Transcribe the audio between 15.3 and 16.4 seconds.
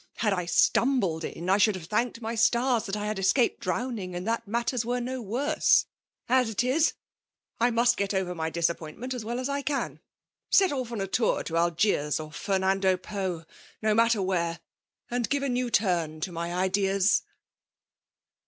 anew turn to in]f